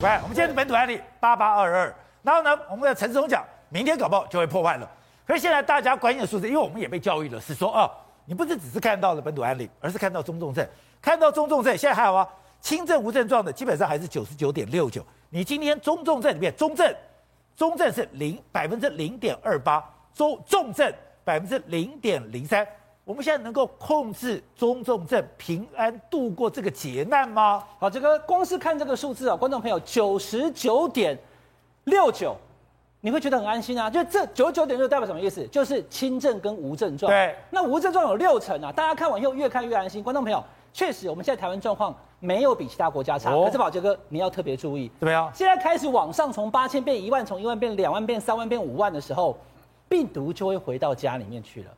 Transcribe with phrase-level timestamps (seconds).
[0.00, 4.86] 喂，我们今天的本土案例八八二二，然后呢，我们的陈时中讲，明天搞不好就会破万了。
[5.26, 7.90] 可是现在大家关心的数字，因为我们也被教育了，是说啊、
[8.26, 10.68] 你不是只是看到了本土案例，而是看到中重症，
[11.00, 12.28] 看到中重症，现在还有啊，
[12.60, 15.02] 轻症无症状的基本上还是九十九点六九。
[15.30, 16.94] 你今天中重症里面，中症，
[17.56, 19.82] 中症是零百分之零点二八，
[20.12, 20.92] 中重症
[21.24, 22.66] 百分之零点零三。
[23.06, 27.62] 我们现在能够控制中重症平安度过这个劫难吗？
[27.78, 31.16] 好，这个光是看这个数字啊，观众朋友九十九点
[31.84, 32.34] 六九，
[33.00, 33.88] 你会觉得很安心啊？
[33.88, 35.46] 就这九十九点六代表什么意思？
[35.46, 37.08] 就是轻症跟无症状。
[37.08, 40.02] 对，那无症状有六成啊，大家看完以后越看越安心。
[40.02, 40.42] 观众朋友，
[40.72, 43.32] 确实我们现在台湾状况没有比其他国家差。
[43.32, 45.30] 哦、可是宝杰哥，你要特别注意，怎么样？
[45.32, 49.38] 现在开始往上，从八千变一万，从一万变两万，变三万，变五万的时候，
[49.88, 51.70] 病毒就会回到家里面去了。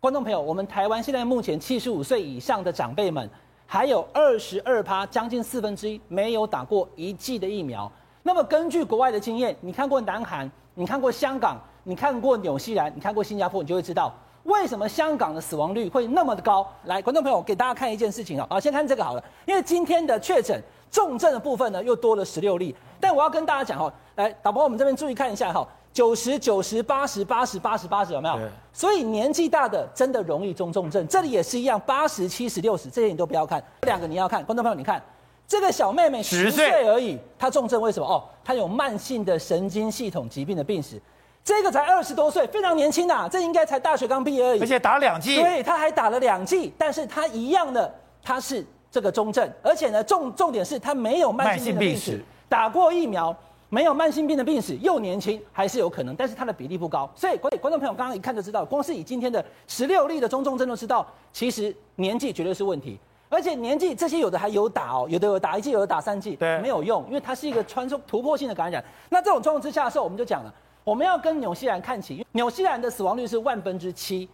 [0.00, 3.28] 观众朋友，我们台湾现在目前七十五岁以上的长辈们，
[3.66, 7.92] 还有二十二趴，将近四分之一没有打过一剂的疫苗。
[8.22, 14.10] 那么根据国外的经验，你看过南韩，你看过香港，你看过纽西兰，你看过新加坡，你就会知道
[14.44, 16.66] 为什么香港的死亡率会那么的高。
[16.84, 20.58] 来，观众朋友，给大家看一件事情啊，好，先看这个好了，因为今天的确诊
[20.90, 22.74] 重症的部分呢，又多了十六例。
[22.98, 25.68] 但我要跟大家讲哈，来，导播，我们这边注意看一下哈。
[25.92, 28.38] 九十九十八十八十八十八十有没有？
[28.72, 34.42] 所以年纪大的真的容易中重症，这里也是一样，八十七十六十这些你都不要看，这两个你要看。
[34.44, 35.02] 观众朋友，你看
[35.48, 38.06] 这个小妹妹十岁而已，她重症为什么？
[38.06, 41.00] 哦，她有慢性的神经系统疾病的病史，
[41.42, 53.36] 这个才二十多岁，非常年轻呐，这应该才大学刚毕业而已，而且打两剂，对，她还打了两剂，但是她一样的，她是这个中症，而且呢重重点是她没有慢性病史，打过疫苗。
[53.70, 57.08] 没有慢性病的病史，又年轻，还是有可能，但是它的比例不高。
[57.14, 62.98] 所以，观观众朋友刚刚一看就知道，光是以今天的十六例的中重症都知道，其实年纪绝对是问题。
[63.28, 68.84] 而且年纪这些有的还有打哦，有的有打一剂，有的打三剂，对，没有用，因为它是一个传送突破性的感染。
[69.08, 74.28] 那这种状况之下的时候，我们就讲了，我们要跟纽西兰看齐，纽西兰的死亡率是万分之七，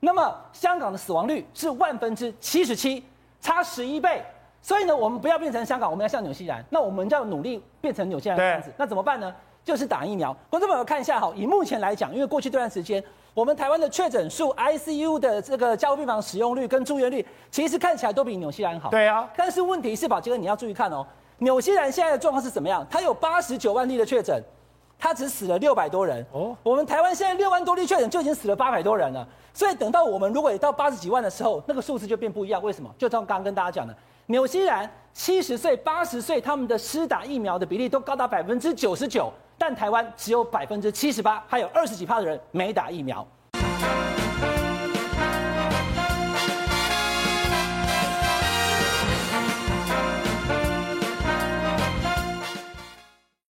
[0.00, 3.02] 那么香港的死亡率是万分之七十七，
[3.40, 4.22] 差十一倍。
[4.66, 6.64] 所以呢，我们不要变成香港，我们要像纽西兰。
[6.70, 8.72] 那我们就要努力变成纽西兰的样子。
[8.76, 9.32] 那怎么办呢？
[9.62, 10.36] 就是打疫苗。
[10.50, 13.00] 观众朋友看一下哈，以目前来讲，因为过去这段时间，
[13.32, 18.90] 我们台湾的确诊数、ICU 的这个加护病房使用率跟住院率，其实看起来都比纽西兰好。
[18.90, 19.30] 对啊。
[19.36, 21.06] 但是问题是，宝杰哥你要注意看哦，
[21.38, 22.84] 纽西兰现在的状况是怎么样？
[22.90, 24.42] 它有八十九万例的确诊，
[24.98, 26.26] 它只死了六百多人。
[26.32, 26.56] 哦。
[26.64, 29.24] 我们台湾现在六万多例确诊，就已经死了八百多人了。
[29.54, 32.60] 所以等到我们如果也到八十几万的时候，那个数字就变不一样。
[32.60, 32.92] 为什么？
[32.98, 33.96] 就像刚刚跟大家讲的。
[34.28, 43.24] 纽西兰七十岁、八十岁，他们的施打疫苗的比例都高达百分之九十九，但台湾只有百分之七十八，还有二十几趴的人没打疫苗。